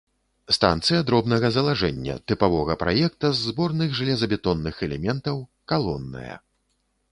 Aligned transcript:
Станцыя 0.55 1.01
дробнага 1.09 1.51
залажэння, 1.57 2.15
тыпавога 2.31 2.77
праекта 2.85 3.27
з 3.35 3.47
зборных 3.51 3.89
жалезабетонных 4.01 4.83
элементаў, 4.91 5.35
калонная. 5.73 6.35